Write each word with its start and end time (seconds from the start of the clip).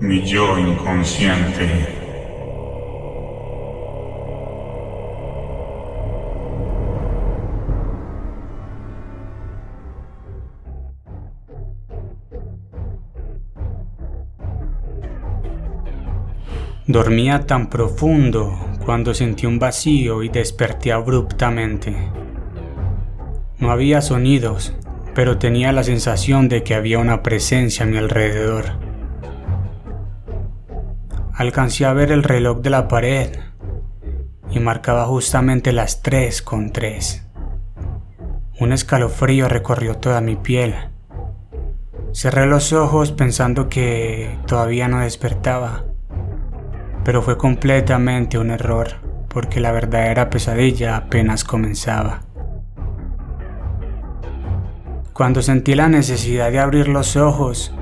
mi 0.00 0.22
yo 0.22 0.58
inconsciente. 0.58 1.98
Dormía 16.86 17.46
tan 17.46 17.68
profundo 17.68 18.58
cuando 18.84 19.14
sentí 19.14 19.46
un 19.46 19.58
vacío 19.58 20.22
y 20.22 20.28
desperté 20.28 20.92
abruptamente. 20.92 21.94
No 23.58 23.70
había 23.70 24.00
sonidos, 24.00 24.74
pero 25.14 25.38
tenía 25.38 25.72
la 25.72 25.84
sensación 25.84 26.48
de 26.48 26.64
que 26.64 26.74
había 26.74 26.98
una 26.98 27.22
presencia 27.22 27.84
a 27.84 27.88
mi 27.88 27.98
alrededor. 27.98 28.89
Alcancé 31.40 31.86
a 31.86 31.92
ver 31.92 32.12
el 32.12 32.22
reloj 32.22 32.60
de 32.60 32.70
la 32.70 32.86
pared 32.86 33.30
y 34.50 34.60
marcaba 34.60 35.06
justamente 35.06 35.72
las 35.72 36.02
tres 36.02 36.42
con 36.42 36.70
tres. 36.70 37.26
Un 38.58 38.72
escalofrío 38.72 39.48
recorrió 39.48 39.96
toda 39.96 40.20
mi 40.20 40.36
piel. 40.36 40.74
Cerré 42.12 42.46
los 42.46 42.72
ojos 42.72 43.12
pensando 43.12 43.68
que 43.68 44.38
todavía 44.46 44.88
no 44.88 45.00
despertaba 45.00 45.84
pero 47.04 47.22
fue 47.22 47.38
completamente 47.38 48.38
un 48.38 48.50
error, 48.50 48.88
porque 49.28 49.60
la 49.60 49.72
verdadera 49.72 50.30
pesadilla 50.30 50.96
apenas 50.96 51.44
comenzaba. 51.44 52.20
Cuando 55.12 55.42
sentí 55.42 55.74
la 55.74 55.88
necesidad 55.88 56.50
de 56.50 56.58
abrir 56.58 56.88
los 56.88 57.16
ojos, 57.16 57.72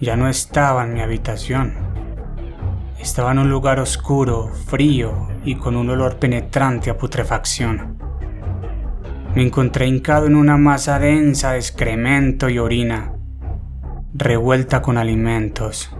ya 0.00 0.16
no 0.16 0.28
estaba 0.28 0.84
en 0.84 0.94
mi 0.94 1.00
habitación. 1.00 1.87
Estaba 3.00 3.30
en 3.30 3.38
un 3.38 3.48
lugar 3.48 3.78
oscuro, 3.78 4.48
frío 4.66 5.28
y 5.44 5.54
con 5.54 5.76
un 5.76 5.88
olor 5.88 6.16
penetrante 6.16 6.90
a 6.90 6.98
putrefacción. 6.98 7.96
Me 9.34 9.44
encontré 9.44 9.86
hincado 9.86 10.26
en 10.26 10.34
una 10.34 10.56
masa 10.56 10.98
densa 10.98 11.52
de 11.52 11.58
excremento 11.58 12.48
y 12.48 12.58
orina, 12.58 13.12
revuelta 14.14 14.82
con 14.82 14.98
alimentos. 14.98 15.90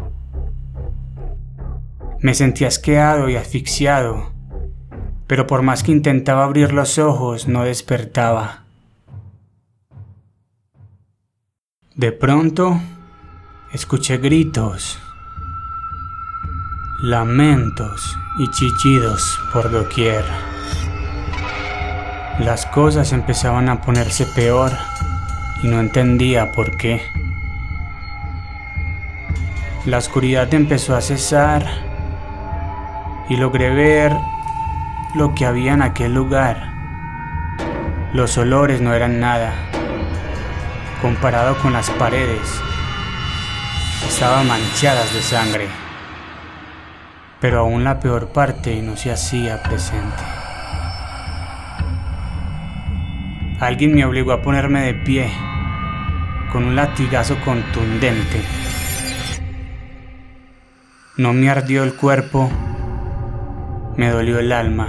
Me 2.20 2.34
sentía 2.34 2.66
asqueado 2.66 3.28
y 3.28 3.36
asfixiado, 3.36 4.32
pero 5.28 5.46
por 5.46 5.62
más 5.62 5.84
que 5.84 5.92
intentaba 5.92 6.42
abrir 6.42 6.72
los 6.72 6.98
ojos 6.98 7.46
no 7.46 7.62
despertaba. 7.62 8.64
De 11.94 12.10
pronto, 12.10 12.80
escuché 13.72 14.18
gritos, 14.18 14.98
lamentos 17.00 18.18
y 18.38 18.50
chillidos 18.50 19.38
por 19.52 19.70
doquier. 19.70 20.24
Las 22.40 22.66
cosas 22.66 23.12
empezaban 23.12 23.68
a 23.68 23.80
ponerse 23.80 24.26
peor 24.26 24.72
y 25.62 25.68
no 25.68 25.78
entendía 25.78 26.50
por 26.50 26.76
qué. 26.76 27.00
La 29.86 29.98
oscuridad 29.98 30.52
empezó 30.52 30.96
a 30.96 31.00
cesar 31.00 31.64
y 33.28 33.36
logré 33.36 33.72
ver 33.72 34.12
lo 35.14 35.36
que 35.36 35.46
había 35.46 35.74
en 35.74 35.82
aquel 35.82 36.14
lugar. 36.14 36.72
Los 38.12 38.36
olores 38.38 38.80
no 38.80 38.92
eran 38.92 39.20
nada, 39.20 39.54
comparado 41.00 41.56
con 41.58 41.72
las 41.72 41.90
paredes. 41.90 42.60
Estaban 44.08 44.48
manchadas 44.48 45.14
de 45.14 45.22
sangre, 45.22 45.68
pero 47.40 47.60
aún 47.60 47.84
la 47.84 48.00
peor 48.00 48.28
parte 48.28 48.80
no 48.82 48.96
se 48.96 49.10
hacía 49.10 49.62
presente. 49.62 50.22
Alguien 53.60 53.94
me 53.94 54.04
obligó 54.04 54.32
a 54.32 54.42
ponerme 54.42 54.82
de 54.82 54.94
pie 54.94 55.30
con 56.52 56.64
un 56.64 56.76
latigazo 56.76 57.36
contundente. 57.44 58.40
No 61.16 61.32
me 61.32 61.50
ardió 61.50 61.82
el 61.82 61.94
cuerpo 61.94 62.50
me 63.98 64.10
dolió 64.10 64.38
el 64.38 64.52
alma, 64.52 64.88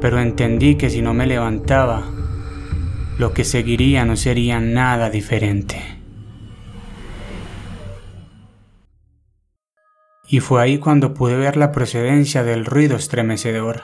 pero 0.00 0.18
entendí 0.18 0.76
que 0.76 0.88
si 0.88 1.02
no 1.02 1.12
me 1.12 1.26
levantaba, 1.26 2.04
lo 3.18 3.34
que 3.34 3.44
seguiría 3.44 4.06
no 4.06 4.16
sería 4.16 4.60
nada 4.60 5.10
diferente. 5.10 5.82
Y 10.28 10.40
fue 10.40 10.62
ahí 10.62 10.78
cuando 10.78 11.14
pude 11.14 11.36
ver 11.36 11.56
la 11.56 11.72
procedencia 11.72 12.42
del 12.42 12.64
ruido 12.64 12.96
estremecedor. 12.96 13.82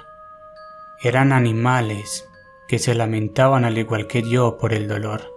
Eran 1.00 1.32
animales 1.32 2.28
que 2.69 2.78
se 2.78 2.94
lamentaban 2.94 3.64
al 3.64 3.78
igual 3.78 4.06
que 4.06 4.22
yo 4.22 4.58
por 4.58 4.72
el 4.72 4.88
dolor. 4.88 5.32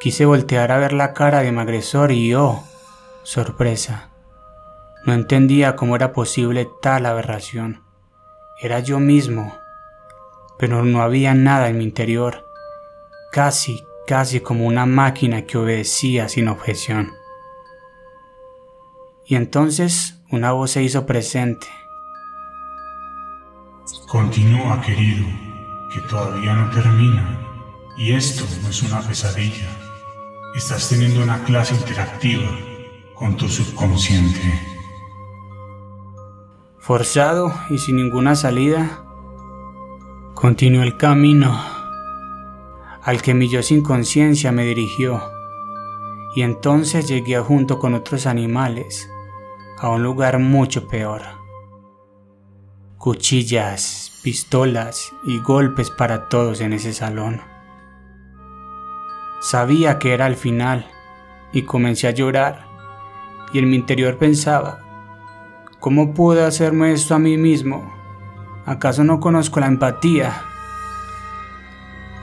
Quise 0.00 0.26
voltear 0.26 0.70
a 0.72 0.78
ver 0.78 0.92
la 0.92 1.14
cara 1.14 1.42
de 1.42 1.50
mi 1.50 1.60
agresor 1.60 2.12
y 2.12 2.34
oh, 2.34 2.62
sorpresa, 3.22 4.10
no 5.06 5.14
entendía 5.14 5.76
cómo 5.76 5.96
era 5.96 6.12
posible 6.12 6.68
tal 6.82 7.06
aberración. 7.06 7.82
Era 8.60 8.80
yo 8.80 8.98
mismo, 8.98 9.56
pero 10.58 10.84
no 10.84 11.00
había 11.00 11.32
nada 11.32 11.68
en 11.68 11.78
mi 11.78 11.84
interior, 11.84 12.44
casi, 13.30 13.84
casi 14.06 14.40
como 14.40 14.66
una 14.66 14.84
máquina 14.84 15.42
que 15.42 15.58
obedecía 15.58 16.28
sin 16.28 16.48
objeción. 16.48 17.12
Y 19.28 19.34
entonces 19.34 20.22
una 20.30 20.52
voz 20.52 20.70
se 20.70 20.82
hizo 20.82 21.04
presente. 21.04 21.66
Continúa, 24.06 24.80
querido, 24.80 25.26
que 25.92 26.00
todavía 26.02 26.54
no 26.54 26.70
termina. 26.70 27.40
Y 27.96 28.12
esto 28.12 28.44
no 28.62 28.68
es 28.68 28.82
una 28.84 29.00
pesadilla. 29.00 29.66
Estás 30.54 30.88
teniendo 30.88 31.22
una 31.22 31.42
clase 31.42 31.74
interactiva 31.74 32.48
con 33.14 33.36
tu 33.36 33.48
subconsciente. 33.48 34.40
Forzado 36.78 37.52
y 37.68 37.78
sin 37.78 37.96
ninguna 37.96 38.36
salida, 38.36 39.04
continué 40.34 40.84
el 40.84 40.96
camino 40.96 41.58
al 43.02 43.22
que 43.22 43.34
mi 43.34 43.48
yo 43.48 43.62
sin 43.62 43.82
conciencia 43.82 44.52
me 44.52 44.64
dirigió, 44.64 45.22
y 46.34 46.42
entonces 46.42 47.08
llegué 47.08 47.38
junto 47.38 47.78
con 47.78 47.94
otros 47.94 48.26
animales 48.26 49.08
a 49.78 49.88
un 49.90 50.02
lugar 50.02 50.38
mucho 50.38 50.88
peor. 50.88 51.22
Cuchillas, 52.98 54.20
pistolas 54.22 55.12
y 55.24 55.38
golpes 55.38 55.90
para 55.90 56.28
todos 56.28 56.60
en 56.60 56.72
ese 56.72 56.92
salón. 56.92 57.40
Sabía 59.40 59.98
que 59.98 60.14
era 60.14 60.26
el 60.26 60.36
final 60.36 60.86
y 61.52 61.62
comencé 61.62 62.08
a 62.08 62.12
llorar 62.12 62.66
y 63.52 63.58
en 63.58 63.70
mi 63.70 63.76
interior 63.76 64.18
pensaba, 64.18 64.86
¿Cómo 65.78 66.14
pude 66.14 66.42
hacerme 66.42 66.92
esto 66.92 67.14
a 67.14 67.18
mí 67.18 67.36
mismo? 67.36 67.94
¿Acaso 68.64 69.04
no 69.04 69.20
conozco 69.20 69.60
la 69.60 69.66
empatía? 69.66 70.42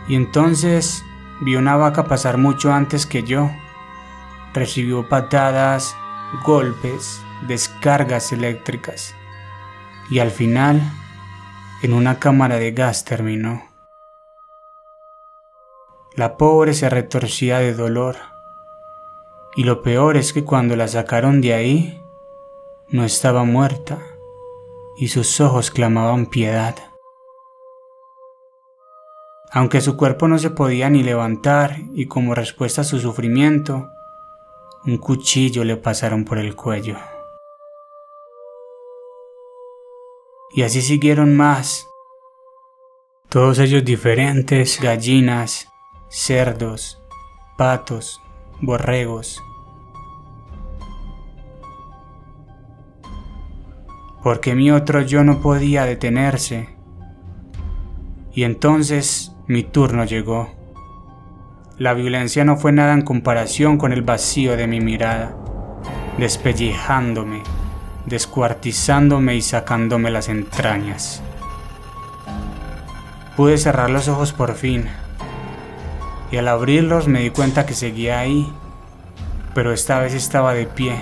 Y 0.09 0.15
entonces 0.15 1.05
vi 1.39 1.55
una 1.55 1.77
vaca 1.77 2.03
pasar 2.03 2.37
mucho 2.37 2.73
antes 2.73 3.05
que 3.05 3.23
yo. 3.23 3.49
Recibió 4.53 5.07
patadas, 5.07 5.95
golpes, 6.43 7.21
descargas 7.47 8.31
eléctricas. 8.31 9.15
Y 10.09 10.19
al 10.19 10.31
final, 10.31 10.81
en 11.81 11.93
una 11.93 12.19
cámara 12.19 12.57
de 12.57 12.71
gas 12.71 13.05
terminó. 13.05 13.63
La 16.15 16.37
pobre 16.37 16.73
se 16.73 16.89
retorcía 16.89 17.59
de 17.59 17.73
dolor. 17.73 18.17
Y 19.55 19.63
lo 19.63 19.81
peor 19.81 20.17
es 20.17 20.33
que 20.33 20.43
cuando 20.43 20.75
la 20.75 20.87
sacaron 20.87 21.41
de 21.41 21.53
ahí, 21.53 22.01
no 22.89 23.03
estaba 23.03 23.43
muerta 23.43 23.99
y 24.97 25.07
sus 25.07 25.41
ojos 25.41 25.71
clamaban 25.71 26.27
piedad. 26.27 26.75
Aunque 29.51 29.81
su 29.81 29.97
cuerpo 29.97 30.27
no 30.27 30.39
se 30.39 30.49
podía 30.49 30.89
ni 30.89 31.03
levantar 31.03 31.77
y 31.93 32.07
como 32.07 32.33
respuesta 32.33 32.81
a 32.81 32.85
su 32.85 32.99
sufrimiento, 32.99 33.89
un 34.85 34.97
cuchillo 34.97 35.63
le 35.63 35.77
pasaron 35.77 36.25
por 36.25 36.37
el 36.37 36.55
cuello. 36.55 36.97
Y 40.51 40.63
así 40.63 40.81
siguieron 40.81 41.35
más, 41.35 41.87
todos 43.29 43.59
ellos 43.59 43.83
diferentes, 43.83 44.79
gallinas, 44.79 45.67
cerdos, 46.09 47.01
patos, 47.57 48.21
borregos, 48.61 49.41
porque 54.23 54.55
mi 54.55 54.71
otro 54.71 55.01
yo 55.01 55.23
no 55.23 55.41
podía 55.41 55.83
detenerse. 55.85 56.69
Y 58.33 58.43
entonces 58.43 59.35
mi 59.47 59.63
turno 59.63 60.05
llegó. 60.05 60.49
La 61.77 61.93
violencia 61.93 62.45
no 62.45 62.55
fue 62.55 62.71
nada 62.71 62.93
en 62.93 63.01
comparación 63.01 63.77
con 63.77 63.91
el 63.91 64.01
vacío 64.01 64.55
de 64.55 64.67
mi 64.67 64.79
mirada. 64.79 65.37
despellejándome, 66.17 67.41
descuartizándome 68.05 69.35
y 69.35 69.41
sacándome 69.41 70.11
las 70.11 70.29
entrañas. 70.29 71.21
Pude 73.35 73.57
cerrar 73.57 73.89
los 73.89 74.07
ojos 74.07 74.33
por 74.33 74.55
fin, 74.55 74.87
y 76.31 76.37
al 76.37 76.47
abrirlos 76.47 77.07
me 77.07 77.21
di 77.21 77.29
cuenta 77.29 77.65
que 77.65 77.73
seguía 77.73 78.19
ahí, 78.19 78.51
pero 79.53 79.71
esta 79.71 79.99
vez 79.99 80.13
estaba 80.13 80.53
de 80.53 80.65
pie, 80.65 80.95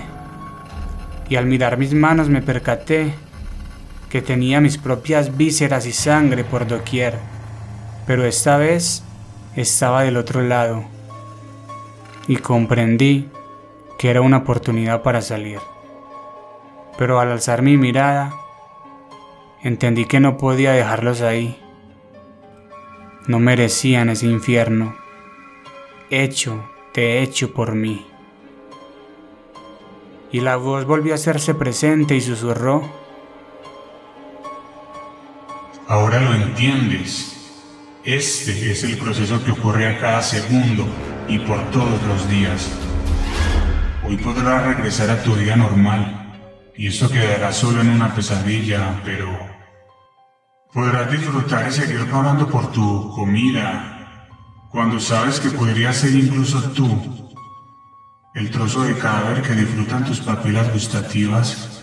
y 1.28 1.36
al 1.36 1.46
mirar 1.46 1.76
mis 1.76 1.94
manos 1.94 2.28
me 2.28 2.42
percaté 2.42 3.14
que 4.08 4.22
tenía 4.22 4.60
mis 4.60 4.78
propias 4.78 5.36
vísceras 5.36 5.86
y 5.86 5.92
sangre 5.92 6.44
por 6.44 6.66
doquier, 6.66 7.18
pero 8.06 8.24
esta 8.24 8.56
vez 8.56 9.02
estaba 9.56 10.02
del 10.02 10.16
otro 10.16 10.42
lado, 10.42 10.84
y 12.28 12.36
comprendí 12.36 13.28
que 13.98 14.10
era 14.10 14.20
una 14.20 14.38
oportunidad 14.38 15.02
para 15.02 15.20
salir. 15.22 15.58
Pero 16.98 17.20
al 17.20 17.32
alzar 17.32 17.62
mi 17.62 17.76
mirada, 17.76 18.34
entendí 19.62 20.04
que 20.04 20.20
no 20.20 20.36
podía 20.36 20.72
dejarlos 20.72 21.20
ahí. 21.22 21.58
No 23.26 23.38
merecían 23.38 24.10
ese 24.10 24.26
infierno, 24.26 24.96
hecho 26.10 26.68
de 26.94 27.22
hecho 27.22 27.52
por 27.52 27.74
mí. 27.74 28.06
Y 30.30 30.40
la 30.40 30.56
voz 30.56 30.84
volvió 30.86 31.12
a 31.12 31.16
hacerse 31.16 31.54
presente 31.54 32.14
y 32.14 32.20
susurró. 32.20 32.82
Ahora 35.88 36.20
lo 36.20 36.34
entiendes. 36.34 37.28
Este 38.04 38.72
es 38.72 38.82
el 38.84 38.98
proceso 38.98 39.44
que 39.44 39.52
ocurre 39.52 39.86
a 39.86 40.00
cada 40.00 40.22
segundo 40.22 40.86
y 41.28 41.38
por 41.38 41.62
todos 41.70 42.02
los 42.02 42.28
días. 42.28 42.70
Hoy 44.04 44.16
podrás 44.16 44.66
regresar 44.66 45.10
a 45.10 45.22
tu 45.22 45.34
vida 45.34 45.54
normal 45.54 46.21
y 46.76 46.88
eso 46.88 47.10
quedará 47.10 47.52
solo 47.52 47.80
en 47.80 47.90
una 47.90 48.14
pesadilla, 48.14 49.00
pero 49.04 49.28
podrás 50.72 51.10
disfrutar 51.10 51.68
y 51.68 51.72
seguir 51.72 52.10
pagando 52.10 52.48
por 52.48 52.72
tu 52.72 53.10
comida. 53.14 54.28
Cuando 54.70 54.98
sabes 54.98 55.38
que 55.38 55.50
podría 55.50 55.92
ser 55.92 56.14
incluso 56.14 56.62
tú 56.70 57.30
el 58.34 58.50
trozo 58.50 58.84
de 58.84 58.96
cadáver 58.96 59.42
que 59.42 59.52
disfrutan 59.52 60.06
tus 60.06 60.20
papilas 60.20 60.72
gustativas 60.72 61.81